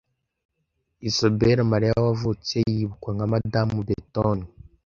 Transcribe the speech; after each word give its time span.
Isobella 1.09 1.61
Maria 1.71 1.95
wavutse 2.05 2.55
yibukwa 2.73 3.09
nka 3.15 3.25
Madamu 3.31 3.77
Beeton 3.87 4.39